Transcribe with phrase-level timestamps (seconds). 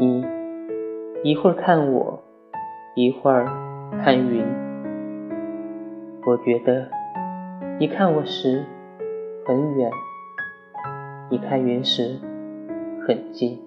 [0.00, 0.24] 你
[1.22, 2.22] 一会儿看我，
[2.94, 3.44] 一会儿
[4.02, 4.42] 看云。
[6.24, 6.88] 我觉得
[7.78, 8.64] 你看我时
[9.44, 9.90] 很远，
[11.28, 12.18] 你看云时
[13.06, 13.60] 很近。